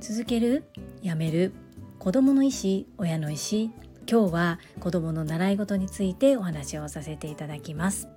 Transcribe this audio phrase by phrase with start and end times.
[0.00, 0.64] 続ける
[1.02, 1.52] やめる。
[1.98, 3.72] 子供の意思親の意思。
[4.10, 8.08] 今日は子供の習い事についてお話をさせていただきます。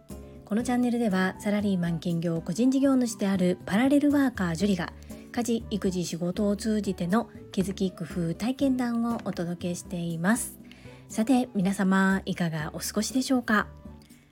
[0.45, 4.93] このチャンネルではサラリーマン兼業個人事業主であるパラレルワーカージュリが
[5.31, 10.59] 家事育児仕事を通じての気づき工夫体験談をお届けしています。
[11.09, 13.67] さて皆様いかがお過ごしでしょうか？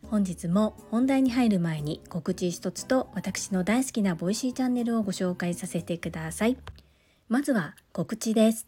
[0.09, 6.57] 本日も本題に入る前に告知一つと私の大好きなボイシーチャンネルをご紹介させてください。
[7.27, 8.65] まずは告知です。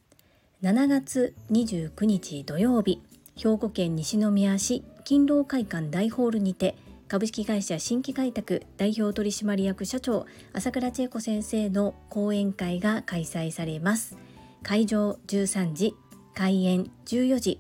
[0.61, 3.01] 7月29日土曜日
[3.35, 6.75] 兵庫県西宮市勤労会館大ホールにて
[7.07, 14.15] 株式会社新規開拓代表取締役社長朝倉千恵子先生の講演会が開催されます。
[14.61, 15.95] 会場13時
[16.35, 17.59] 開演14時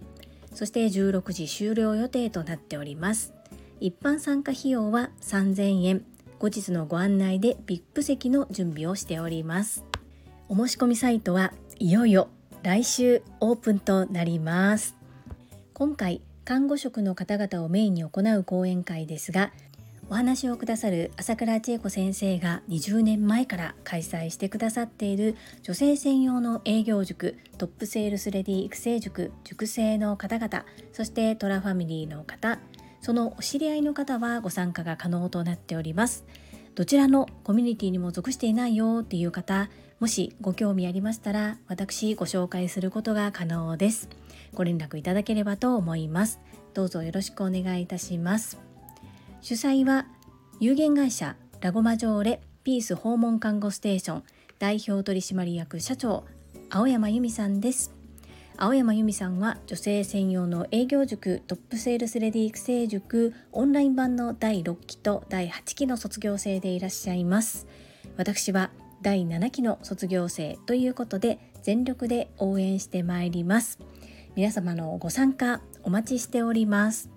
[0.53, 3.40] そして16時終了予定となっております。
[3.81, 6.05] 一般参加費用は3000円。
[6.37, 9.83] 後日のご案内で VIP 席の準備をしております。
[10.47, 12.27] お申し込みサイトはいよいよ
[12.61, 14.95] 来週オープンとなります。
[15.73, 19.51] 今回看護職の方々をメインに行う講演会ですが
[20.11, 32.59] お話をくださる朝倉千恵子先生が20年前から開催してくださっている女性専用の営業塾トップセールスレディ育成塾塾生の方々そしてトラファミリーの方
[33.01, 36.25] そのお知り合いの方はご参加が可能となっております。
[36.75, 44.09] どちらのコミュニティにも属していないよっていう方もしご興味ありましたら私ご紹介することが可能です。
[44.53, 46.39] ご連絡いただければと思います。
[46.73, 48.57] どうぞよろしくお願いいたします。
[49.41, 50.05] 主催は
[50.59, 54.23] 有限会社ラゴマジョーレピース訪問看護ステーション
[54.59, 56.25] 代表取締役社長
[56.69, 58.00] 青山由美さんです。
[58.63, 67.65] 青山由美さんは女性専用の営業塾トップセールスレディ育成塾オンライン版の第6期と第8期の卒業生でいらっしゃいます。
[68.17, 68.69] 私は
[69.01, 73.79] 第7期の卒業生ということで全力で応援してまいります。
[74.35, 77.09] 皆様のご参加お待ちしております。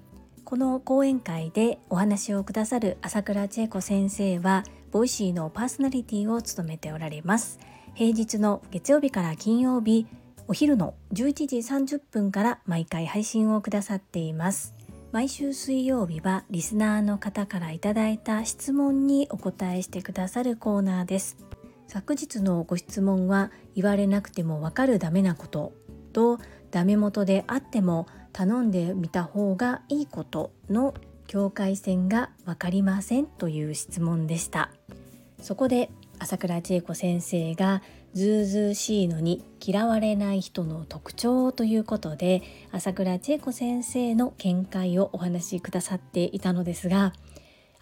[0.45, 7.59] この講演会でお話をくださる朝倉千恵子先生はボイシーのパーソナリティを務めておられます。
[7.93, 10.07] 平日の月曜日から金曜日
[10.47, 14.75] お昼の11時30分から毎回配信をくださっています。
[15.11, 21.39] 毎週水曜日はリスナーの方からいただいた質問にお答えしてくださるコーナーです。
[21.87, 25.73] 昨日のご質問は言われなくてもわかるダメなこと
[26.13, 26.39] と
[26.71, 30.93] ダメ元であっても頼んでみた方がいいことの
[31.27, 34.71] 境界線が分かりませんという質問でした。
[35.41, 37.83] そこで朝倉千恵子先生が
[38.15, 47.13] ずうずうしいのに嫌われない人の特徴ということで朝倉千恵子先生の見解をお話しくださっていたのですが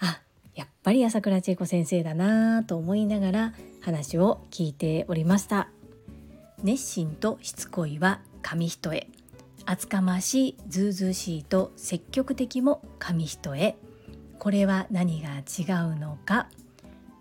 [0.00, 0.20] あ
[0.54, 5.68] やっぱり朝倉千恵子先生だなぁと思いながら話を聞いておりました。
[6.62, 9.06] 熱心としつこいは紙一重。
[9.64, 13.74] 厚かましいずうずうしいと積極的も紙一重。
[14.38, 16.48] これは何が違うのか。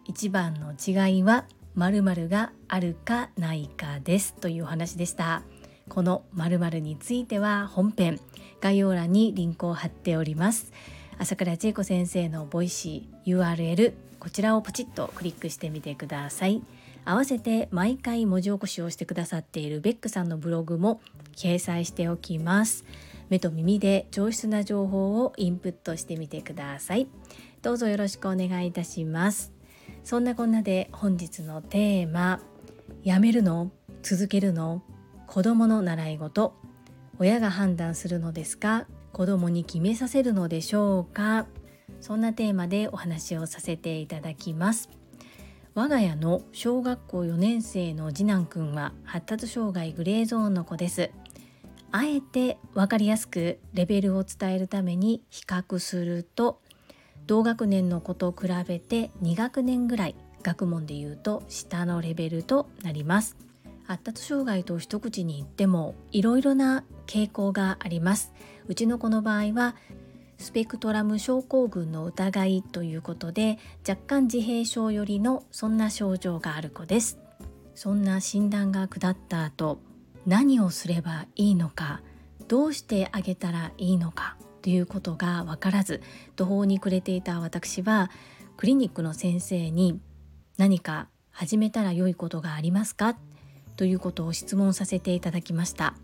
[0.06, 1.46] 一番の違いは
[1.76, 5.44] 〇〇があるかないかですというお話でした。
[5.90, 8.20] この〇〇については本編。
[8.62, 10.72] 概要欄にリンクを貼っております。
[11.18, 16.62] 朝倉千恵子先生のボイシー URL こちらをポチッとクリックしてみてください。
[17.06, 21.02] 合わせて毎回文字起こしをしてくださっているベックさんのブログも
[21.36, 22.86] 掲載しておきます。
[23.30, 27.08] 目と耳で上質な情報をインプットしてみてください。
[27.62, 29.61] どうぞよろしくお願いいたします。
[30.03, 32.41] そんなこんなで本日のテーマ
[33.03, 33.72] やめるの？
[34.01, 34.84] 続けるの？
[35.28, 36.53] 子供の習い事？
[37.19, 38.88] 親が判断するのですか？
[39.13, 41.45] 子供に決めさせるのでしょうか？
[42.01, 44.89] そんなテーマでお話をさせていただきます。
[45.75, 51.12] 我が家の小学校4年生の次男くんは発達障害グレーゾーンの子です。
[51.91, 56.62] あえて分かりやすくレベルを伝えるために比較すると
[57.28, 63.38] 同学年の子と比べて2学年ぐらい学問でいうと下のレベルとなります。
[63.86, 68.34] 発達障害と一口に言ってもいろいろな傾向があります。
[68.68, 69.75] うちの子の場合は
[70.38, 77.19] スペクトラム症候群の疑いということで若干自閉症よりのそんな症状がある子です。
[77.75, 79.80] そんな診断が下った後
[80.25, 82.01] 何をすればいいのか
[82.48, 84.38] どうしてあげたらいいのか。
[84.62, 86.02] ということが分からず
[86.36, 88.12] 途方に暮れていた私は
[88.58, 90.00] クリニックの先生に
[90.58, 93.16] 何か始めたら良いことがありますか？
[93.78, 95.96] ということを質問させていただきました。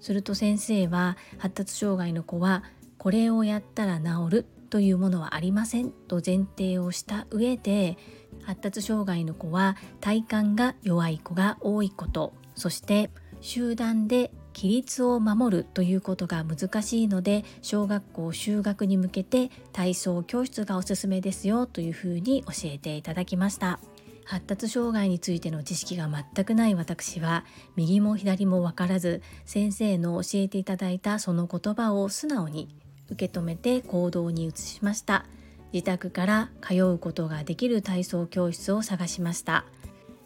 [0.00, 2.64] すると先生は発達障害の子は
[2.98, 5.90] これをやったら治るというものはありません。
[5.90, 7.98] と前提をした上で
[8.42, 12.32] 発達障害の子は体幹が弱い子が多いこと。
[12.56, 13.10] そして
[13.40, 23.80] 集団で規律を守るということが難しいので小学校就学に向けて体操教室がおすすめですよというふうに教えていただきました。
[24.24, 27.44] 発達障害についての知識が全くない私は
[27.76, 32.68] 右も左も分からず先生の教えていただいたその言葉を素直に
[33.10, 35.26] 受け止めて行動に移しました。
[35.72, 39.64] 自宅から通うことができる体操教室を探しました。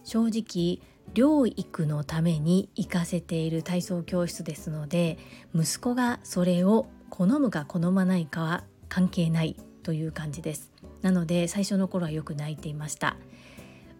[0.05, 0.81] 正直
[1.16, 5.16] 療育のために行かせている体操教室ですので
[5.54, 10.70] 息子がそれを好むか好まないかは関係ないという感じです。
[11.00, 13.16] なので最初の頃はよく泣いていました。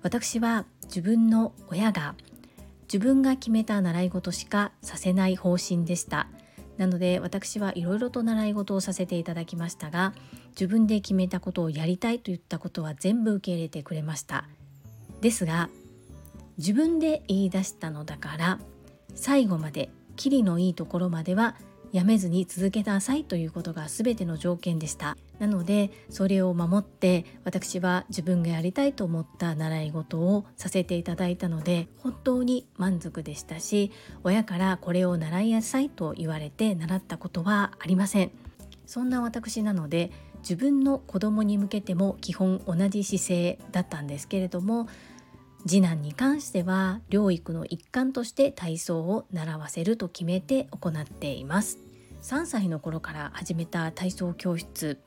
[0.03, 2.15] 私は自分の親が
[2.83, 6.29] 自分が決めた習い事しかさせない方針でした。
[6.77, 10.13] なので私はいろいろと習い事をさせていただきましたが
[10.51, 14.45] 自分で決めたことをやりたいといったことは全部受け入れてくれました。
[15.23, 15.71] ですが
[16.59, 18.59] 自分で言い出したのだから
[19.15, 21.57] 最後までキリのいいところまでは
[21.93, 25.17] やめずに続けなさいということが全ての条件でした。
[25.39, 33.93] なのでそれを守って私は自分がやりたいと思った習い事をさせていただいたので本当に満足でしたし
[34.25, 38.31] 親からこれを習いなさいと言われて習ったことはありません。
[38.87, 44.89] そんな私なので自分の子供に向けても基本同じ姿勢だったんですけれども
[45.67, 51.79] 次男に関しては療育の一環として体操を習わせると決めて行っています。
[52.23, 55.01] 3歳の頃から始めた体操教室。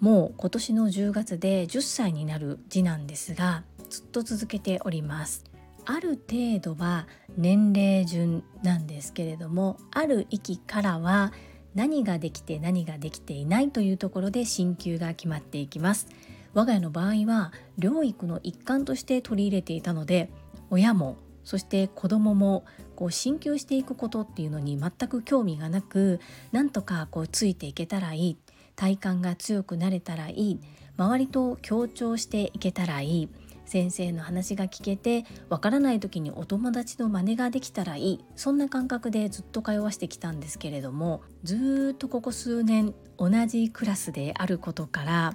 [0.00, 5.44] もう今年の10月で10歳になる次男ですがずっと続けております。
[5.84, 7.06] ある程度は
[7.36, 11.32] 年齢順なんですけれどもある域からは
[11.74, 16.06] 何ができて何ができていないというところで進級が決まっていきます。
[16.54, 20.30] 我が家の場合は療育の一環として取り入れていたので
[20.70, 22.64] 親もそして子供も
[22.96, 26.20] こう進級していくことっていうのに全く興味がなく
[26.52, 28.38] なんとかこうついていけたらいい
[28.76, 30.60] 体幹が強くなれたらいい
[30.96, 33.28] 周りと協調していけたらいい
[33.66, 45.34] 先生の話が聞けてわからない時にお友達の真似ができたらいいそんな感覚でずっと通わしてきたんですけれどもずっとここ数年同じクラスであることから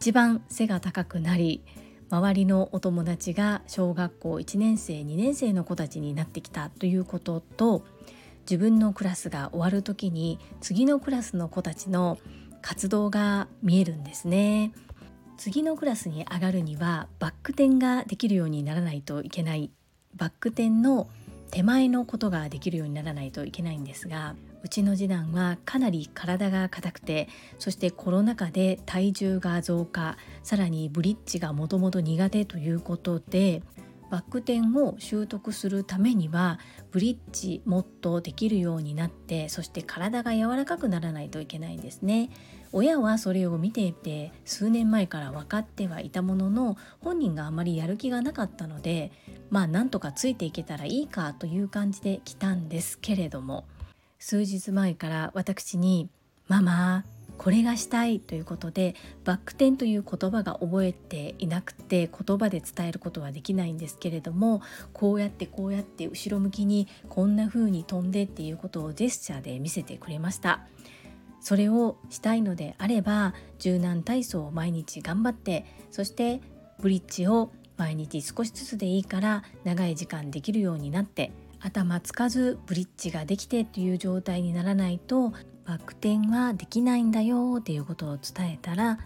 [0.00, 1.62] 一番背が高くなり
[2.08, 7.84] 周りのお友達が小学校1年生2年生の子たちになってきたということと
[8.50, 12.16] 自分のクラスが終わる時に次のクラスの子たちの
[12.62, 14.72] 活動が見えるんですね。
[15.36, 19.70] 次のクラスに上がるにはバック転ができるようにならないといけない。
[20.16, 21.10] バック転の
[21.50, 27.28] 手前のことができるようにならないといけないんですがうちの次男はかなり体が硬くて
[27.58, 33.62] そしてコロナ禍で体重が増加さらにブリッジがもともと苦手ということで
[34.10, 36.58] バック転を習得するためには
[36.90, 42.30] ブリッジもっとできるようになってそして体が柔らかくならないといけないんですね。
[42.72, 49.10] 親はそれを見ていて数年前から分かってはいたものの本人があまりやる気がなかったので
[49.50, 53.64] まあなんとかついていけたらいいかという感じで来たんですけれども。
[54.20, 56.08] 数日前から私に
[56.46, 57.04] 「ママ
[57.38, 58.94] これがしたいということで
[59.24, 64.60] バック転という言葉が覚えていなくて言葉で伝えることはできないんですけれども
[64.92, 70.60] こうやってこうやって後ろ向きにこんな風に飛んでっていうことをジェスチャーで見せてくれました。
[71.40, 76.42] それをしたいのであれば柔軟体操を毎日頑張ってそして
[76.80, 85.30] ブリッジを毎日少しずつでいいから長い時間できるようになって頭つかずブリッジができてという状態にならないと
[85.64, 88.98] バック転はできないんだよっていうことを伝えたら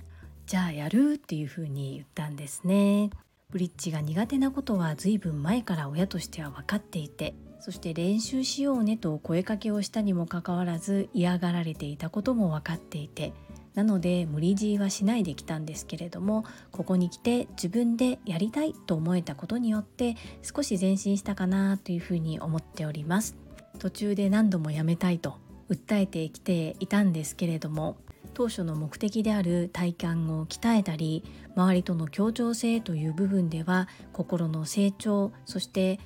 [0.47, 3.11] じゃあやるっていうふうに言ったんですね。
[3.51, 13.33] ブリッジが苦手なことは随分前から親としては分かっていてそして練習しようねと声かけをしたにもかかわらず嫌がられていたことも分かっていて
[13.75, 23.37] なので無理強いはしないできたんですけれどもここに来て自分でやりたいと思えたことによって少し前進したかなというふうに思っております。
[23.79, 25.37] 途中で何度もやめたいと
[25.69, 27.97] 訴えてきていたんですけれども
[28.35, 31.25] 当初の目的である体幹を鍛えたり
[31.57, 36.01] 周りとの協調性という部分では心の成長そして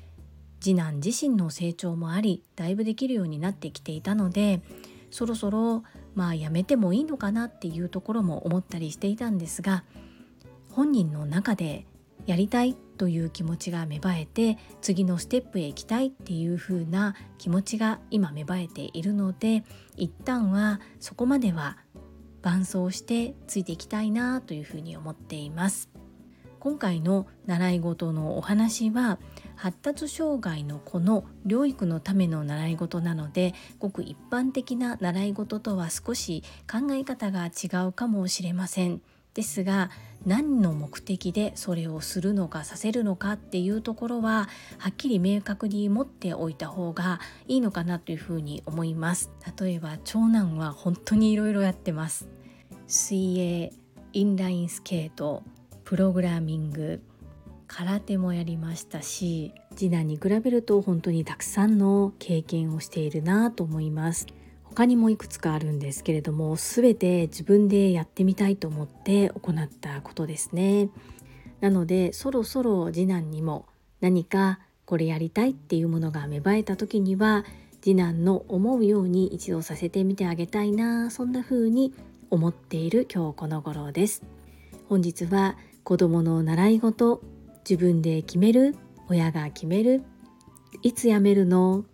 [0.61, 4.61] 次男自身の成長もありだいぶできるようになってきていたので
[5.11, 5.85] そろそろ
[6.19, 9.85] まあやめてもいいのかなっていうところも思ったりしていたんですが
[10.73, 11.87] 本人の中で
[12.27, 19.63] やりたいという気持ちが芽生えて次のステップへ行きたいっていう風な気持ちが今芽生えているので
[19.97, 21.79] 一旦はそこまでは
[22.43, 25.89] 伴走してついていきたいなというふうに思っています。
[26.61, 29.19] 今回の習い事のお話は
[29.57, 39.01] 発達障害の子の療育のための習い事なのでごく一般的な習い事とは少し考え方が違うかもしれません。
[39.35, 39.91] ですが
[40.27, 44.49] 何の目的でそれをするのかさせるのかっていうところは
[44.79, 52.29] はっきり明確に持っておいた方がいいのかなというふうに思います例えば長男は本当にいろやってます
[52.89, 53.73] 水泳
[54.13, 55.45] インラインスケート
[55.89, 57.01] プログラミング
[57.67, 64.27] 空手もやりましたし次男に比べると本当にたくさんの経験をしているなと思います。
[64.65, 70.91] 他にもいくつかあるんですけれども全て自分でやってみたいと思って行ったことですね。
[71.63, 73.65] なのでそろそろ次男にも
[74.03, 77.47] 何かこれやりたいっていうものが芽生えた時には
[77.81, 81.95] 次男の思うように一度させてみてあげたいなそんな風に
[82.29, 84.23] 思っている今日この頃です。
[84.91, 85.57] 本日は
[85.89, 87.23] 子供の習い事
[87.67, 88.77] 自分で決める
[89.09, 90.03] 親が決める。
[90.83, 91.87] いつやめるの？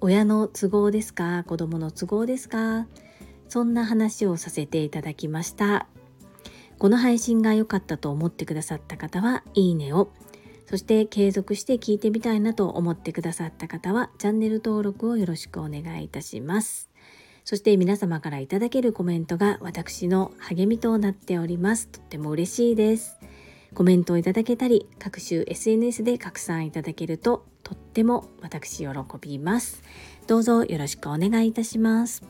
[0.00, 1.44] 親の都合ですか？
[1.44, 2.86] 子供の都合ですか？
[3.50, 5.86] そんな話をさせていただきました。
[6.78, 10.08] この配信が良かったと思ってくださった方はいいねを。
[10.64, 16.88] そして継続して聞いてみたいなと思ってくださった方はチャンネル登録をよろしくお願いいたします。
[17.46, 21.86] そして皆様からいただけるコメントが私の励みとなっております。
[21.86, 23.20] とっても嬉しいです。
[23.72, 28.88] コメントをいただけたり各種 SNS で拡散いただけるととっても私喜
[29.20, 29.84] びます。
[30.26, 32.24] どうぞよろしくお願いいたします。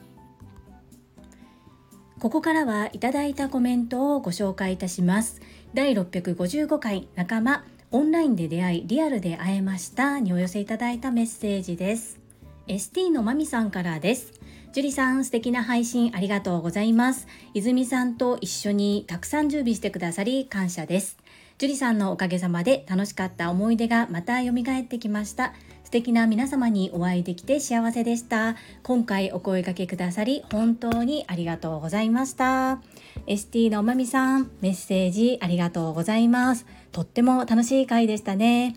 [2.18, 5.40] ここからはいただいたコメントをご紹介いたします。
[5.72, 10.20] 第655回仲間オンラインで出会いリアルで会えました。
[10.20, 12.20] にお寄せいただいたメッセージです。
[12.68, 14.35] ST のまみさんからです。
[14.76, 17.26] 樹里さん素敵な配信ありがとうございます。
[17.54, 21.16] 泉さんと一緒にたくさん準備してくださり感謝です。
[21.56, 25.54] 樹里さんのおかげさまで楽しかった思い出がまた蘇ってきました。
[25.84, 28.56] 素敵な皆様にお会いできて幸せでした。
[28.82, 32.82] 今回お声掛けくださり本当にありがとうございました。
[33.26, 36.66] ST のまみさんメッセージありがとうございます。
[36.92, 38.76] とっても楽しい回でしたね。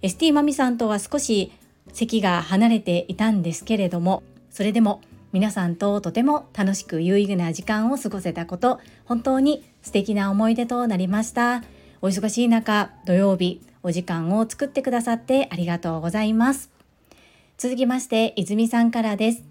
[0.00, 1.52] ST まみさんとは少し
[1.92, 5.02] 席が離れていたんですけれどもそれでも
[5.34, 11.62] 皆さんととても楽しく有意義な時間を過ごせたこと本当に素敵な思い出となりました
[12.04, 16.70] お忙しい中、土曜日、お時間を作ってくださってありがとうございます。
[17.56, 19.42] 続きまして、泉さんからです。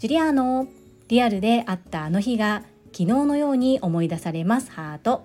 [0.00, 0.66] ジュリアーノ、
[1.06, 4.72] リアルであったあの日が昨日のように思い出されます。
[4.72, 5.24] ハート。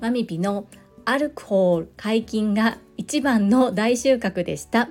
[0.00, 0.66] マミピの
[1.04, 4.88] アルコール解禁が一番の大収穫でした。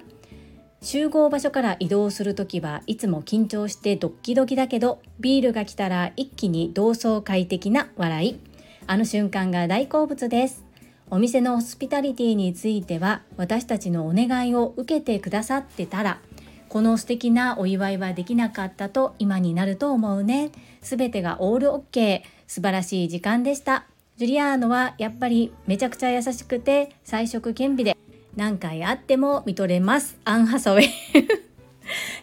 [0.83, 8.39] 集合場所から移動する時はいつも緊張してドッキドキだけどビールが来たら一気に同窓会的な笑い。
[8.85, 10.65] あの瞬間が大好物です。
[11.09, 16.19] お店のホスピタリティについては私たちのお願いを受けてくださってたら
[16.67, 20.51] この素敵なお祝いはできなかったと今になると思うね。
[20.81, 22.43] すべてがオールオッケー。
[22.45, 23.85] 素晴らしい時間でした。
[24.17, 27.97] ジュリアーノはやっぱりめちゃくちゃ優しくて彩色兼備で
[28.35, 30.17] 何回会っても見とれます。
[30.25, 30.89] アン・ハサウェイ。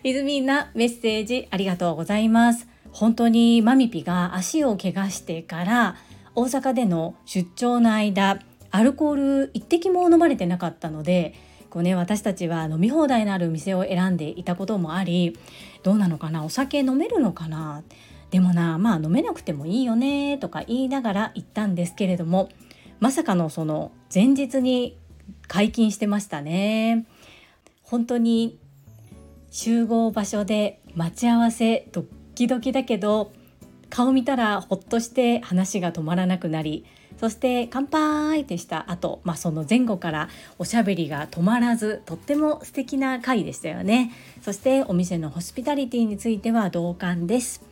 [0.02, 2.66] イズミーなメッセージありがとうございます。
[2.90, 5.96] 本当にマミピが足を怪我してから
[6.34, 8.40] 大阪での出張の間
[8.72, 11.34] アルコール一滴も飲まれてなかったので
[11.68, 15.38] こう、ね、私たちは飲み放題のある店を選んでいたこともあり
[15.84, 16.44] どうなのかな？
[16.44, 17.84] お酒飲めるのかな？
[18.32, 22.48] でもなまあ飲めなくてもいいよねとか言いながら行ったんですけれども
[22.98, 24.96] まさかのその前日に
[25.50, 27.06] 解禁してましたね。
[27.82, 28.56] 本当に
[29.50, 32.04] 集合場所で待ち合わせドッ
[32.36, 33.32] キドキだけど
[33.88, 36.86] 顔見たらほっとして話が止まらなくなり
[37.18, 40.28] そして乾杯ってした後、まあ、その前後から
[40.60, 44.12] おしゃべりが止まらずとっても素敵な回でしたよね。
[44.42, 47.62] そしてお店のホスピタリティについては同感です。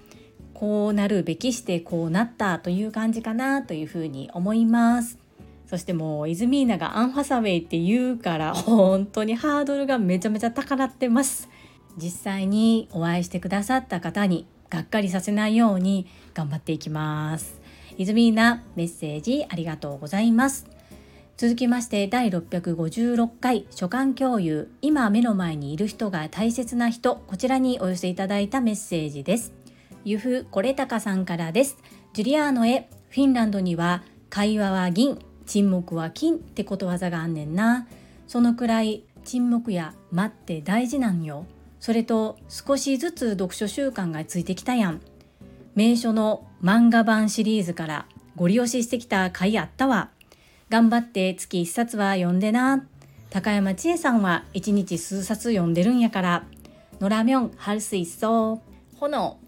[0.53, 5.28] こうなるべきしてこうなったという感じかなというふうに思います。
[5.69, 11.49] そしてもうイズミーナがアン・ハサウェイって言うから本当にハードルがめちゃめちゃ高鳴ってます。
[11.99, 17.61] 実際にお会いしてくださった方にがっかりさせないように頑張っていきます。
[17.99, 20.67] イズミーナメッセージありがとうございます。
[21.37, 24.71] 続きまして第656回書簡共有。
[24.81, 29.53] 今目の前にいる人が大切な人こちらにお寄せいただいたメッセージです。
[30.05, 31.77] ゆふこれたかさんからです。
[32.15, 32.89] ジュリアーノへ。
[33.11, 35.19] フィンランドには会話は銀。
[35.49, 37.89] 沈黙は金ってことわざがあんねんな。
[38.29, 41.47] そのくらい沈黙や待って大事なんよ。
[41.81, 45.01] それと少しずつ読書習慣がついてきたやん。
[45.75, 50.11] 名所の漫画版シリーズからご利用ししてきた回あったわ。
[50.69, 52.87] 頑張って月1冊は読んでな。
[53.31, 56.45] 高山千恵さんは1日数冊読んでるんやから。
[57.01, 58.61] 野良みょん春水槽
[58.97, 59.39] 炎。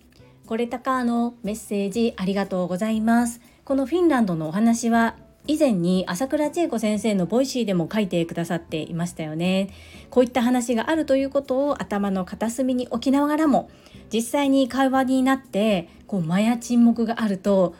[0.47, 3.40] これたかのメッセージありがとうございます。
[3.64, 5.16] このフィンランドのお話は
[5.50, 9.71] 以前に朝倉千恵子先生のボイシーでも書いてくださっていましたよね。
[10.09, 13.69] こういった話があるということを頭の片隅に置きながらも
[14.12, 17.75] 実際に会話になってこう間や沈黙があると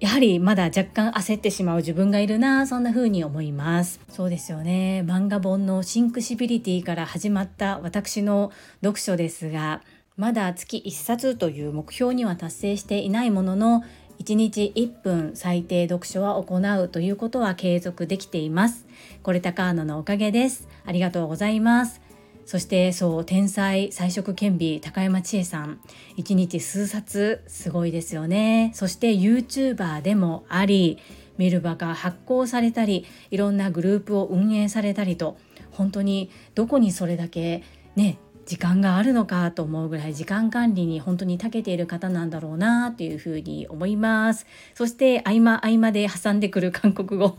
[0.00, 4.00] やはりまだ若干焦ってしまう自分がいるなそんな風に思います。
[4.08, 5.04] そうですよね。
[5.06, 8.50] 漫画本のシンクシビリティから始まった私の
[8.82, 9.82] 読書ですが
[10.16, 13.84] まだ月1冊という目標には達成していないものの
[14.20, 18.86] 1日1分最低読書は行うということは継続できています。
[19.22, 20.68] これ高野のおかげです。
[20.84, 22.00] ありがとうございます。
[22.46, 25.80] そしてそう天才彩色兼備高山千恵さん。
[26.16, 28.70] 1日数冊すごいですよね。
[28.74, 30.98] そして YouTuber でもあり
[31.36, 35.36] メルバが発行されたりいろんなグループを運営されたりと
[35.70, 37.62] 本当にどこにそれだけ
[37.96, 47.37] ね時間があるのかと思うぐらい時間管理に本当に長けている方なんだろうなっていうふうに思いますそして合間合間で挟んでくる韓国語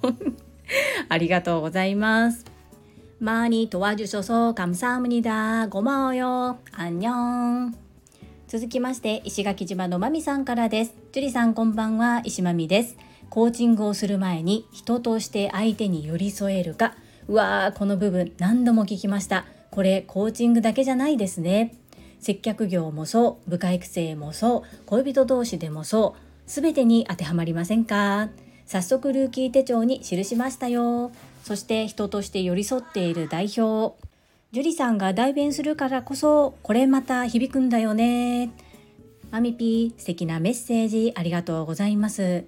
[1.09, 2.45] ありがとうございます
[3.21, 7.75] 많이도와주셔서감사합니다ごまおよあんにょん
[8.47, 12.97] 続きまして石垣島のまみさんからです樹里さんこんばんは石まみです
[13.29, 16.95] コーチングをする前に人として相手に寄り添えるか
[17.29, 19.45] うわーこの部分何度も聞きました
[19.76, 21.76] これコーチングだけじゃないですね。
[22.20, 28.30] 接客業もそう部下育成もそう恋人同士でもそう全てに当てはまりませんか？
[28.66, 31.12] 早速ルーキー手帳に記しましたよ。
[31.44, 33.96] そして人として寄り添っている代表。
[34.52, 38.52] 樹里さんが代弁するからこそこれまた響くんだよね。
[39.30, 42.46] マミピー素敵なメッセージありがとうございます。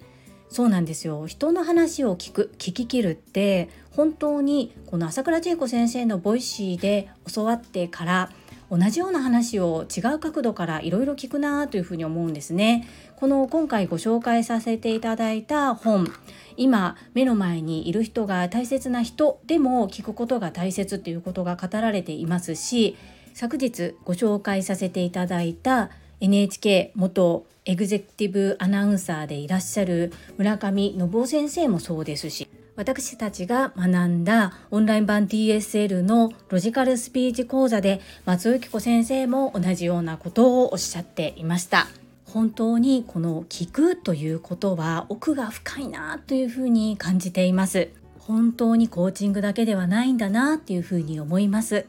[0.50, 8.30] そうなんですよ人の話を聞く聞き切るって本当にこの朝倉千恵子先生のボイシーで教わってから
[8.70, 12.86] 同じような話を違う角度からいろいろ聞くなというふうに思うんですね。
[13.16, 16.12] この今回ご紹介させていただいた本
[16.56, 22.96] 今目の前にいる人が大切な人でも聞くことが大切っていうことが語られていますし
[23.34, 41.88] 昨日ご紹介させていただいた NHK 元エグゼクティブアナウンサーでいらっしゃる村上信夫先生もそうですし私たちが学んだオンライン版 TSL のロジカルスピーチ講座で松尾由紀子先生も同じようなことをおっしゃっていました。
[42.24, 47.88] 本当にこの聞くということは奥が深いなというふうに感じています。
[48.20, 51.86] 本当にコーチングだけではないんだなっていうふうに思います。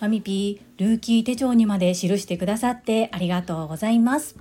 [0.00, 4.36] マミピールーキー手帳にまで記してくださってありがとうございます。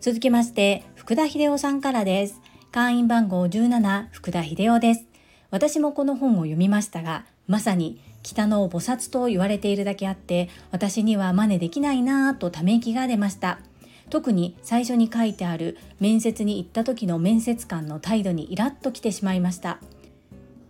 [0.00, 2.40] 続きまして、福田秀夫さんからです。
[2.72, 5.04] 会員番号17、福田秀夫です。
[5.50, 13.60] 私もこの本を読みましたが、まさに北の菩薩と言われているだけあって、私には真似できないなぁとため息が出ました。
[14.08, 19.78] 特に最初に書いてある面接に行った時の面接官の態度にイラッときてしまいました。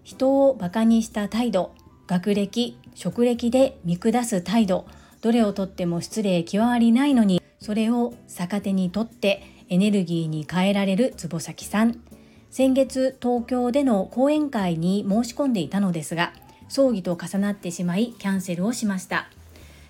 [0.02, 1.72] 人を馬鹿にした態度、
[2.10, 4.84] 学歴、職歴で見下す態度、
[5.20, 12.00] どれをとっても失礼極まりないのにそれを逆手にとってエネルギーに変えられる坪崎さん。
[12.50, 16.32] 先月東京での講演会に申し込んでいたのですが
[16.68, 19.30] 葬儀と重なってしまいキャンセルをしました。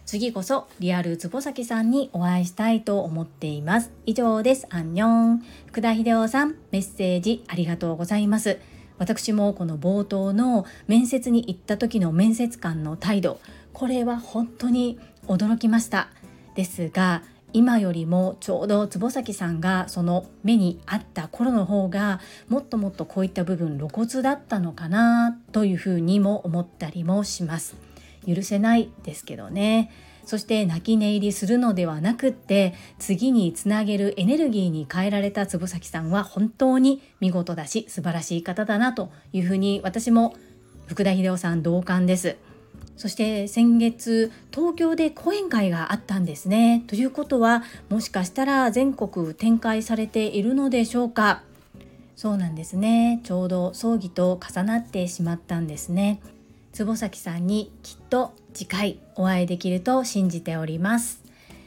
[0.04, 3.92] 次こそリアル坪崎さんにお会いしたいと思っています。
[4.04, 4.66] 以上です。
[4.68, 5.42] アンニョン。
[5.68, 8.58] 福田秀夫さんメッセージありがとうございます。
[9.00, 13.40] 私もこの冒頭の面接に行った時の面接官の態度
[13.72, 16.10] これは本当に驚きました。
[16.54, 27.76] ですが今よりもちょうど坪崎さんがその目にあった頃の方がもっともっとこういった部分露骨だったのかなというふうにも思ったりもします。
[28.26, 29.90] 許せないですけどね。
[30.30, 40.36] そして泣き寝入りするのではなくって次につなげるエネルギーに変えられた坪崎さんは本当に見事だし素晴らしい方だなというふうに私も
[40.86, 42.36] 福田秀夫さん同感です
[42.96, 46.84] そして先月東京で講演会があったんですね。
[46.86, 51.42] ということはもしかしたら全国展開されているのでしょうか
[52.14, 53.20] そうなんですね。
[53.24, 56.20] ちょうど葬儀と重なってしまったんですね。
[56.80, 61.22] 坪崎さんにきっと次回お会いできると信じております。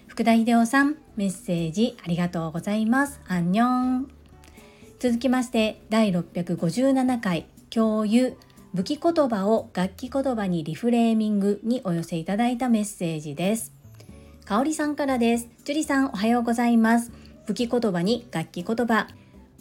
[0.07, 3.21] 福田秀夫さん、メッセージありがとうございます。
[3.27, 3.65] アンニョ
[3.99, 4.09] ン。
[4.97, 8.35] 続きまして第657回共有
[8.73, 13.71] 武器言葉を楽器言葉にリフレーミングにお寄せいただいたメッセージです。
[14.45, 15.47] かおりさんからです。
[15.63, 17.11] 樹里さんおはようございます。
[17.45, 19.09] 武器言葉に楽器言葉。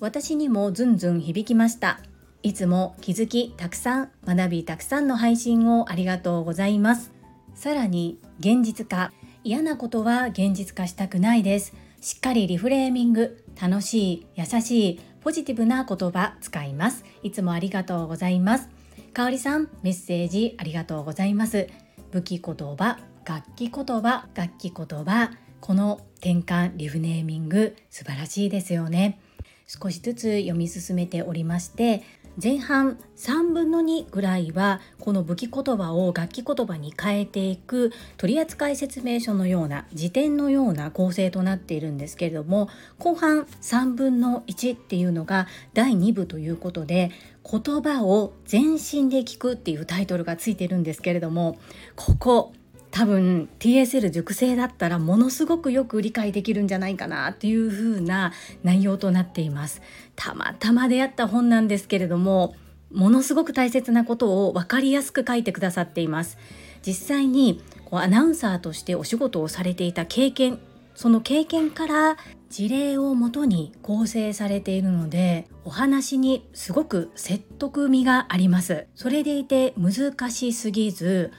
[0.00, 2.00] 私にもずんずん響きました。
[2.42, 7.12] いつも気づきたくさん学びたくさんの配信をありがとうございます。
[7.54, 9.12] さらに現実化。
[9.44, 11.72] 嫌なことは現実化したくないです。
[12.00, 13.44] しっかりリフレーミング。
[13.60, 17.04] 楽しい優しいポジティブな言葉使います。
[17.22, 18.68] いつもありがとうございます。
[19.12, 21.68] かおりさんメッセージありがとうございます。
[22.10, 25.30] 武器言葉楽器言葉楽器言葉。
[25.60, 29.20] この転換リフネーミング素晴らしいですよね。
[29.66, 32.02] 少しずつ読み進めておりまして
[32.40, 47.10] 前半3分の2ぐらいはこの武器言葉を楽器言葉に変えていく取扱説明書のような辞典のような構成となっているんですけれども後半3分の1っていうのが第2部ということで
[47.44, 51.58] 言葉を全身で聞くっていうタイトルがついてるんですけれども
[51.96, 52.52] ここ
[52.92, 59.80] 多分 TSL 熟成だったらものすごくよく理解できるんじゃないかなっていう風な内容となっています。
[60.14, 62.54] たまたま出会った本なんですけれども
[62.92, 66.38] ものすごく大切なことを分かりやすく書いてくださっています。
[66.86, 70.58] 実際にこうアナウンサーとしてお仕事をされていた経験
[70.94, 72.16] その経験から
[72.50, 78.86] 事例をもとに構成されているのでお話にすごく説得味があります。
[78.94, 81.32] それでいて難しすぎず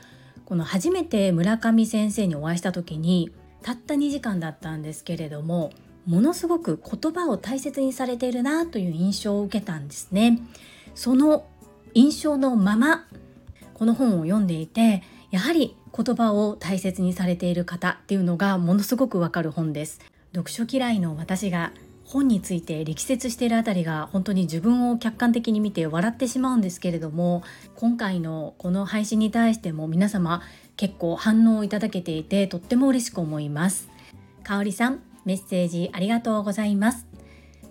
[0.53, 3.31] この初めて村上先生にお会いした時に
[3.63, 5.71] たった2時間だったんですけれども
[6.05, 10.37] ものすごく言葉を大切にされているなという印象を受けたんですね。
[10.93, 11.47] その
[11.95, 13.07] 印象のまま
[13.73, 20.01] この本を読んでいてやはり言葉を大切にされている方っていうのがものすごくわかる本です。
[20.35, 21.71] 読書嫌いの私が
[22.13, 27.41] 本について力説しているあたりが本当に自分を客観的に見て笑ってしまうんですけれども
[27.75, 30.43] 今回のこの配信に対しても皆様
[30.77, 33.89] 結構反応をいただけていてとっても嬉しく思います。
[34.43, 37.07] かおりさんメッセージありがとうございます。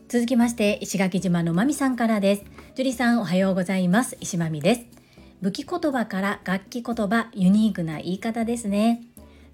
[0.09, 2.45] 続きまして石垣島のまみさんからです。
[2.75, 4.17] 樹里さんおはようございます。
[4.21, 4.87] 石まみです。
[5.41, 9.03] 武器言葉から楽器言葉ユニークな言い方ですね。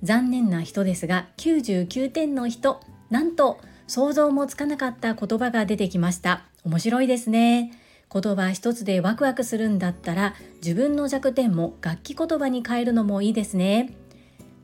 [0.03, 6.45] 残念な人ですが99点の人なんと想像もつかなかった言葉が出てきました。
[6.63, 7.73] 面白いですね。
[8.13, 13.95] 言葉一つでワクワクするんだったら自分の弱点も楽器言葉に変えるのもいいですね。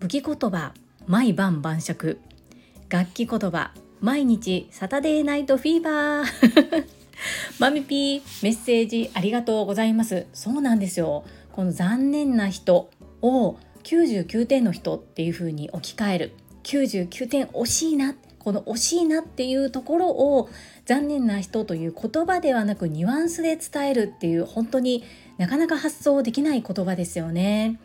[0.00, 0.74] 武器言葉
[1.06, 2.20] 毎晩晩酌。
[2.90, 6.84] 楽器言葉毎日サタデーナイトフィーバー。
[7.58, 10.26] マミピーメッセージありがとうございます。
[10.34, 11.24] そうなんですよ。
[11.52, 12.90] この残念な人
[13.22, 16.32] を99点の人っていう風に置き換える。
[16.64, 20.50] 99点惜しいなこの惜しいなっていうところを
[20.85, 25.02] 残念な人という言葉ではなくニュアンスで伝えるっていう本当に
[25.38, 27.80] なかなか発想できない言葉ですよね。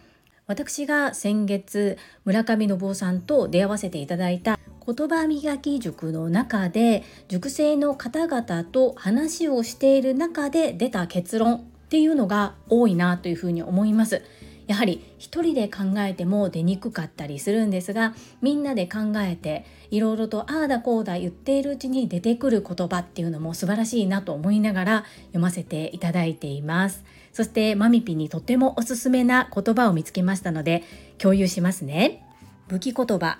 [0.47, 14.23] 私が先月村上信夫さんと出会わせていただいた言葉磨き塾の中で塾生の方々と話をしている中で出た結論っていうのが多いなというふうに思います。
[14.69, 27.03] やはり一人で考えても出にくかったりするんですがみんなで考えていろいろとああだこうだ言っているうちに出てくる言葉っていうのも素晴らしいなと思いながら読ませていただいています。
[27.33, 30.83] そしてマミピにとてもおすすめな言葉を見つけましたので
[31.17, 32.23] 共有しますね。
[32.67, 33.39] 武器言葉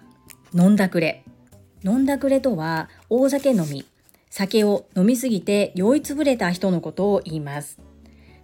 [0.56, 1.24] 飲んだくれ。
[1.84, 3.86] 飲んだくれとは大酒飲み。
[4.32, 7.89] 酒を飲みすぎて酔いつぶれた人のことを言います。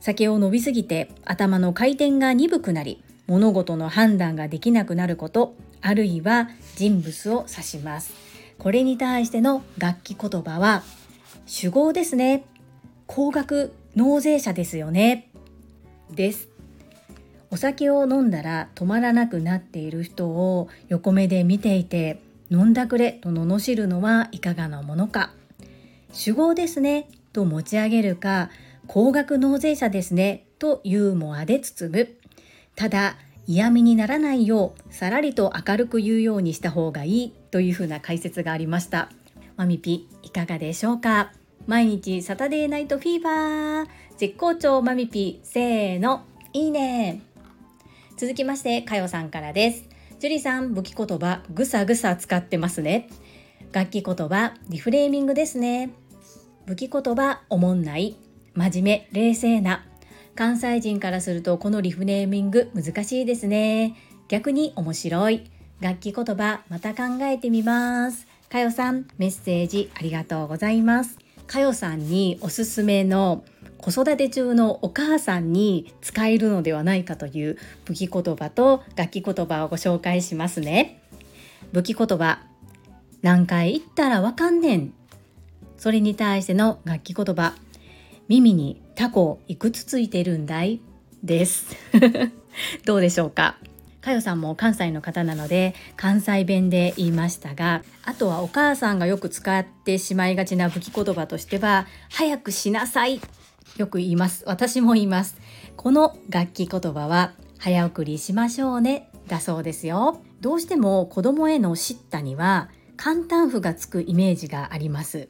[0.06, 8.14] 酒を飲みすぎて頭の回転が鈍くなり物事の判断ができなくなることあるいは人物を指します。
[8.60, 10.84] これに対しての楽器言葉は
[11.48, 12.46] 主語ですね。
[13.08, 15.32] 高額納税者ですよね。
[16.12, 16.50] です。
[17.50, 25.32] お酒を飲んだら止まらなくなっている人を横目で見ていて飲んだくれと罵るのはいかがなものか。
[26.14, 27.10] 主語ですね。
[27.34, 28.50] と持ち上げるか
[28.88, 32.10] 高額納税者ですねとユーモアで包む。
[32.76, 33.18] ただ
[33.48, 39.12] 嫌味にならないようさらりと明るく言うようにした方がいいというふうな解説がありました。
[39.56, 41.32] マミピいかがでしょうか？
[41.68, 43.88] 毎日サタデーナイトフィーバー。
[44.18, 46.24] 絶好調マミピせーの。
[46.54, 47.22] いいね。
[48.18, 49.90] 続きましてかよさんからです。
[50.20, 53.10] ジュリさん武器言葉ぐさぐさ使ってますね。
[53.72, 55.92] 楽器言葉リフレーミングですね。
[56.66, 58.16] 武器言葉おもんない。
[58.56, 59.86] 真面目冷静な。
[60.36, 63.96] 関西人からするとこのリフネーミング難しいですね。
[64.28, 65.52] 逆に面白い。
[65.82, 68.28] 楽器言葉また考えてみます。
[68.50, 71.18] かよさんメッセージありがとうございます。
[71.48, 73.44] かよさんにおすすめの
[73.78, 81.02] 子育て中のお母さんに使えるのではないかという武器言葉と楽器言葉をご紹介しますね。
[81.74, 82.40] 武器言葉。
[83.22, 84.94] 何回言ったらわかんねん。
[85.78, 87.54] それに対しての楽器言葉。
[88.28, 90.82] 耳にタコいくつついてるんだい？
[91.24, 91.76] です。
[92.86, 93.58] どうでしょうか？
[94.02, 103.20] かよさんも関西の方なので関西弁で言いましたがあとはお母さんがよく使ってしまいがちな武器言葉としては早くしなさい！
[103.78, 104.44] よく言います。
[104.48, 105.38] 私も言います。
[105.76, 109.10] この楽器言葉は早送りしましょうね！
[109.28, 110.22] だそうですよ。
[110.40, 115.30] どうしても子供への叱咤には簡単符がつくイメージがあります。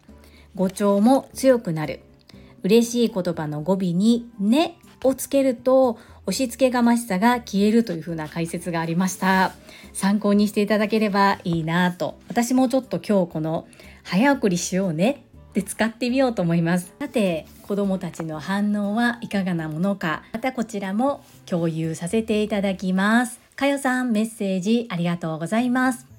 [0.54, 2.02] 語調も強くなる。
[2.66, 9.54] 嬉しい言葉の語尾にねをつけると押し付けがましさが消えるというふうな解説がありました。
[9.94, 12.18] 参考にしていただければいいなと。
[12.28, 13.68] 私もちょっと今日この
[14.04, 16.92] 早送りしようねで使ってみようと思います。
[17.00, 20.24] さて子どもたちの反応はいかがなものか。
[20.34, 23.40] またこちらも共有させていただきます。
[23.56, 26.15] かよさんメッセージありがとうございます。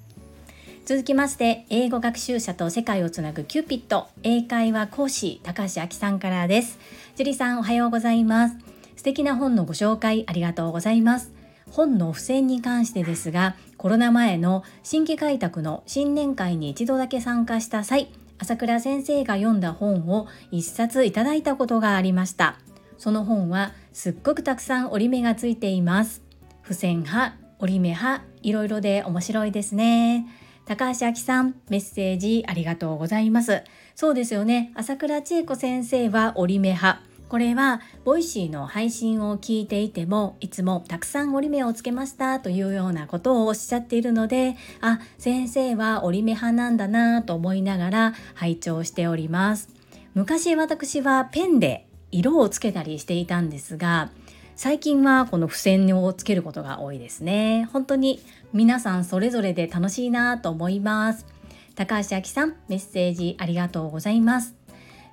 [0.87, 6.79] 続きまして英語学習者と世界をつなぐキューピット英会話講師高橋明さんからです。
[7.17, 8.55] 樹里さんおはようございます。
[8.95, 11.33] 素敵な本のご紹介ありがとうございます。
[11.71, 22.59] 本の付箋に関してですがコロナ前の新規開拓の新年会に一度だけ参加した際朝倉先生が読んだ本を一冊いただいたことがありました。
[22.97, 26.21] その本はすっごくたくさん折り目がついています。
[26.63, 30.25] 付箋派折り目派いろいろで面白いですね。
[30.67, 33.63] 高橋明さんメッセージありがとうございます。
[33.95, 34.73] そうですよね。
[34.75, 37.01] 朝倉千恵子先生は折り目派。
[37.29, 49.69] これはボイシーの配信を聞いていてもいつもたくさん折り目をつけましたというようなことをおっしゃっているのであ先生は折り目派なんだなと思いながら拝聴しております。
[50.13, 54.09] 昔私はペンで色をつけたりしていたんですが
[54.57, 57.69] 最近はこの付箋をつけることが多いですね。
[57.71, 58.19] 本当に
[58.53, 61.27] 皆さんそれぞれで楽しいなと思います。
[61.75, 64.55] 高橋明さんメッセージありがとうございます。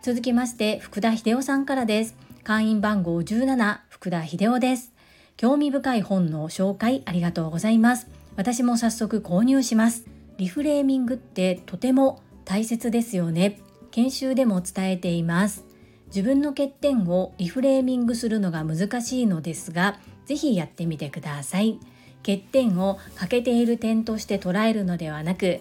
[0.01, 2.17] 続きまして福田秀夫さんからです。
[2.43, 4.95] 会員番号17福田秀夫です。
[5.37, 8.09] 興味深い本の紹介ありがとうございます。
[8.37, 10.07] 私も早速購入します。
[10.39, 13.61] リフレーミングってとても大切ですよね。
[13.91, 15.74] 研修でも伝えています。
[16.15, 21.81] 自分の欠点をリフレーミングするのが難しいのですがぜひやってみてください。
[22.19, 25.61] 欠点を欠けている点として捉えるのではなく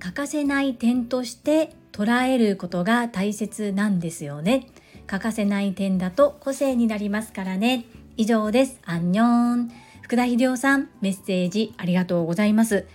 [0.00, 4.66] 欠かせない点として捉えることが大切なんですよね。
[5.06, 7.84] 欠かせない点だと個性になりますからね。
[8.16, 8.80] 以上です。
[8.84, 9.70] アンニョン。
[10.02, 12.86] 福田秀夫さんメッセージありがとうございます。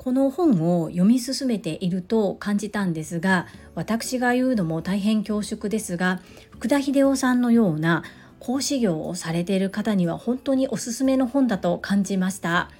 [0.00, 6.22] この本を読み進めていると感じたんですが私が言うのも大変恐縮ですが
[6.60, 8.04] 福田秀夫さんのような
[8.38, 12.70] 講師業をされている方には本当におすすめの本だと感じました。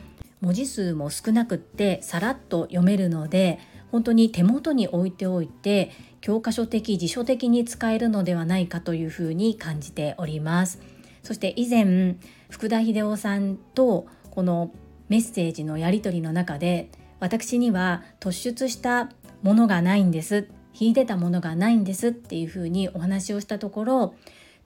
[0.43, 3.59] 文字数も少なくってさらっと読めるので
[3.90, 10.83] 本当に手元に置いておいて教科書的辞書的に使えるのではないかというふうに感じております。
[11.23, 12.16] そして以前
[12.51, 14.73] 福田秀夫さんとこの
[15.09, 19.09] メッセージのやり取りの中で私には突出した
[19.40, 20.49] ものがないんです。
[20.81, 24.14] 秀でたものがないんですっていうふうにお話をしたところ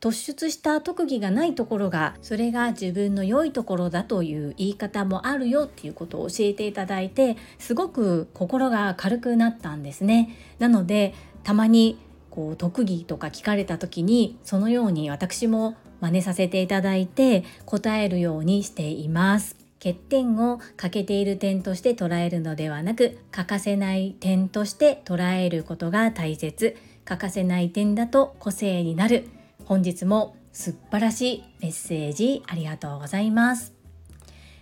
[0.00, 10.36] 突出した特技がないところがそれが自分の良いところだという言い方もあるよっていうことを教えていただいてすごく心が軽くなったんですね。
[10.58, 11.98] なのでたまに
[12.30, 19.63] こう特技とか聞かれた時にそのように私も真似させていただいて答えるようにしています。
[19.84, 29.28] 欠点を欠けている点として捉えるのではなく欠かせない点として捉えることが大切欠かせない点だと個性になる
[29.66, 33.74] 本日も素晴らしいメッセージありがとうございます。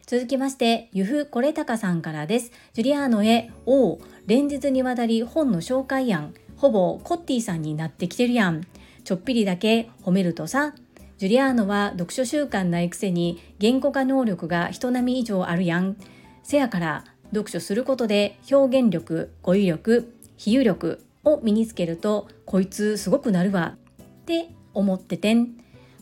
[0.06, 2.50] 続きまして、ゆふこれたかさんからです。
[2.72, 8.66] ジュリアーノへ、おう、連日にわたり本の紹介案、ほぼコッティさんになってきてるやん。
[9.04, 10.74] ちょっぴりだけ褒めるとさ、
[11.22, 15.96] ジュリアーノは読書習慣ないくせに言語化能力が人並み以上あるやん。
[16.42, 23.76] せやから読書することで表現力、語彙力、比喩力を身につけるとこいつすごくなるわ。
[24.02, 25.50] って思っててん。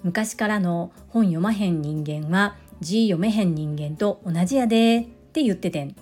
[0.02, 5.00] 昔からの本読まへん人間は字読めへん人間と同じやで。
[5.00, 5.94] って言っててん。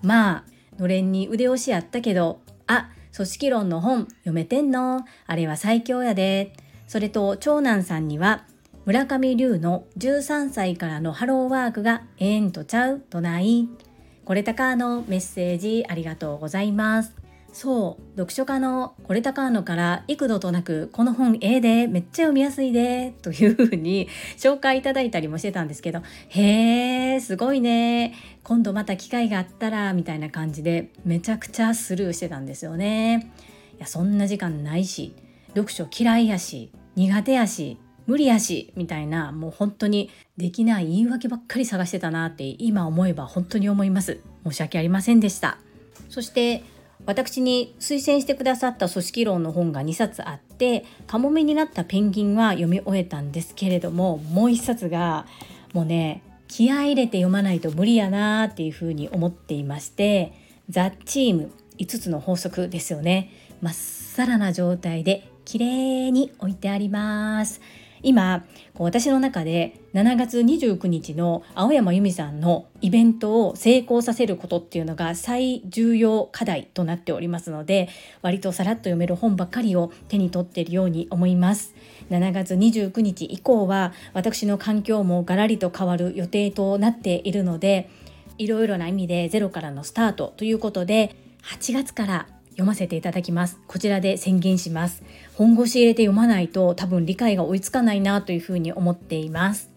[0.00, 0.44] まあ
[0.78, 5.04] のれんに腕押しやったけどあ組織論の本読めてんの。
[5.26, 6.52] あれは最強やで。
[6.86, 8.44] それと長男さんには
[8.86, 13.00] 村上龍の13歳からのハローワークがえんとちゃう？
[13.00, 13.68] とない。
[14.24, 17.14] これたかのメッセージありがとうございます。
[17.52, 24.06] そう読書家のこれたかのから幾度となくこの本ええでめっちゃ読みやすいでというふうに
[24.38, 28.14] 紹介いただいたりもしてたんですけどへえすごいね。
[28.44, 33.32] 今度また機会があったらみたいな感じでめちゃくちゃスルーしてたんですよね。
[33.76, 35.14] いやそんな時間ないし
[35.48, 37.78] 読書嫌いやし苦手やし
[38.10, 44.18] 無理やしみたいなもう本当にできない言い訳ばっかり探してたなって今思えば本当に思います。
[44.44, 45.58] 申し訳ありませんでした。
[46.08, 46.64] そして
[47.06, 55.24] 私に推薦してくださった組織論の本が2冊あってカモメになったペンギンは読み終えたんですけれどももう1冊が
[55.72, 60.32] もうね気合入れて読まないと無理やなっていうふうに思っていまして
[60.68, 63.30] ザ・チーム5つの法則ですよね。
[63.62, 67.60] まっさらな状態で綺麗に置いてあります。
[68.02, 77.88] 今こう私の中で7月29日の青山由美さんのイベントを成功させることっていうのが最重要課題となっておりますので
[78.22, 81.74] 割とさらっと読める本ばかりを手に取っているように思います。
[82.10, 87.88] 7月29日以降は私の環境もガラリと変わる予定となっているので
[88.38, 93.58] いろいろな意味でゼロからのスタートということで8月から読ませていただきます。
[93.66, 95.02] こちらで宣言します。
[95.40, 99.70] 本腰入れて読まないと多分理解が追いつかないなというふうに思っています。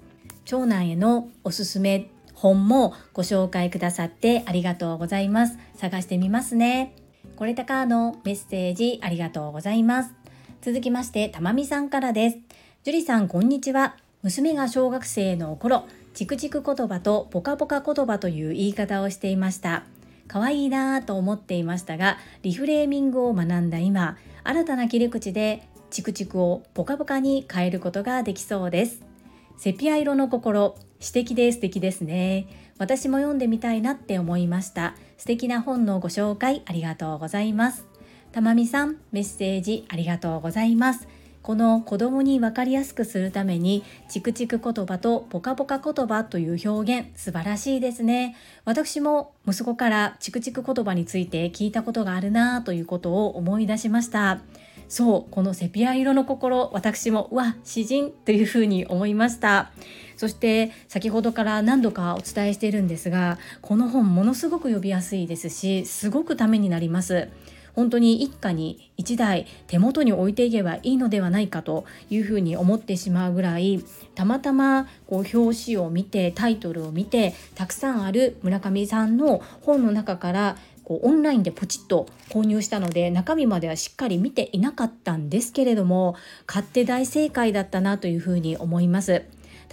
[0.43, 5.58] 長男へのおすすめ本もご紹介くださってありがとうございます。
[5.78, 6.93] 探してみますね。
[7.38, 10.13] これたかのメッセージありがとうございます。
[10.62, 12.38] 続きましてたまみさんからです。
[12.84, 13.95] 樹里さんこんにちは。
[14.21, 19.86] 娘が小学生の頃チクチク言葉とポカポカ言葉という言い方をしていました。
[20.28, 29.02] 可愛いなぁと思っていましたがリフレーミングを学んだ今新たな切り口でチクチクをポカポカに変えることができそうです。
[29.58, 30.76] セピア色の心。
[31.00, 32.48] 詩的で素敵ですね。
[32.78, 34.96] 私も読んでみたいなって思いました。
[35.18, 37.86] 素敵な本のご紹介ありがとうございます。
[38.32, 41.08] たまみさんメッセージありがとうございます。
[41.44, 48.38] この子供に分かりやすくするためにチクチク言葉とポカポカ言葉という表現素晴らしいですね。
[48.64, 54.40] 私も息子からチクチク言葉について聞いたことがあるなということを思い出しました。
[54.88, 59.72] そうこのセピア色の心私もうわ詩人というふうに思いました。
[60.16, 67.28] そして先ほどから何度かお伝えしているんですがこの本ものすごく読みやすいですしすごくためになります。
[67.74, 73.84] 本当に一家に1台手元に置いていけばいいのではないかというふうに思ってしまうぐらい
[74.16, 89.24] たまたまこう表紙を見てタイトルを見てたくさんある村上さんの本の中からこうオンラインでポチッと購入したので中身まではしっかり見ていなかったんですけれども買って大正解だったなというふうに思います。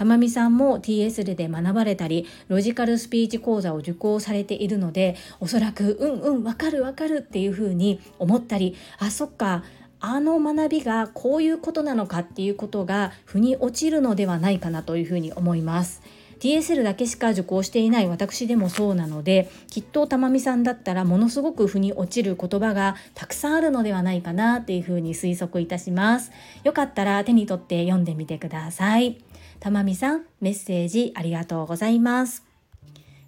[0.01, 9.63] 玉美さんも TSL で学ばれたりロジカルスピーチ講座を受講されているのでおそらくうんうんわかるわかるっていうふうに思ったりあそっか
[10.01, 16.01] あの学びがこういうことなのかっていうことが腑に落ちるのではないかなというふうに思います。
[16.39, 26.33] TSL だけしか受講していない私でもそうなのできっと玉美さんだったらものすごく腑に落ちる言葉がたくさんあるのではないかなっていうふうに推測いたします
[26.65, 29.19] よかったら手に取って読んでみてください
[29.61, 32.44] たまみさんメッセージありがとうございます。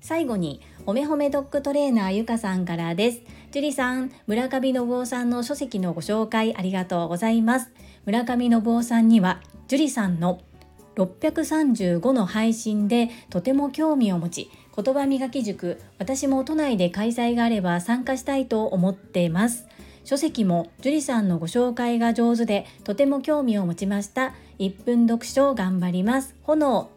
[0.01, 3.21] 最後にほめほめドッグトレーナーゆかさんからです。
[3.53, 7.71] 樹里さん村上信夫さんの書籍のご紹介ありがとうございます。
[8.07, 10.41] 村上信夫さんには樹里さんの
[10.97, 19.67] 635の配信でとても興味を持ち言葉磨き塾私も都内で開催があれば参加したいと思っています。
[20.05, 26.91] 書籍も樹里さんのご紹介が上手でとても興味を持ちました1分読書頑張ります炎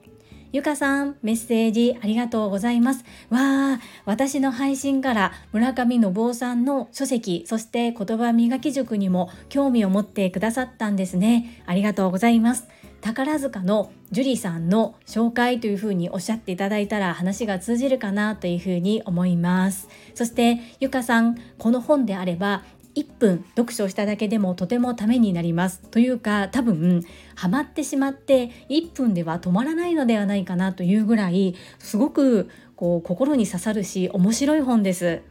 [0.55, 3.03] ゆかさん、メッセージありがとうございます。
[3.29, 11.61] わあ、私の配信から村上信夫さんの書籍、そして言葉磨き塾にも興味を持ってくださったんですね。
[11.65, 12.69] ありがとうございます。
[13.01, 19.89] 宝塚の樹里さんの紹介というふうにおっしゃっていただいたら話が通じるかなというふうに思います。
[20.13, 22.63] そしてゆかさん、この本であれば
[22.95, 27.03] 1分読書しただけでもとてもためになりますというか多分
[27.35, 35.21] ハマってしまって1分では止まらないのではないかなというぐらいすごくこう心に刺さるし面白い本です。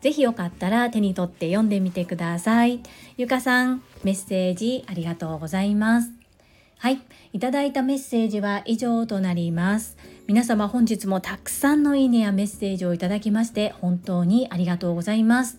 [0.00, 2.80] ぜひよかったら手に取って読んでみてください。
[3.16, 6.10] ゆかさん、メッセージありがとうございます。
[6.76, 7.00] はい、
[7.32, 9.96] いただいたメッセージは以上となります。
[10.26, 15.58] 皆様本日もたくさんのいいねやメッセージをいただきまして本当にありがとうございます。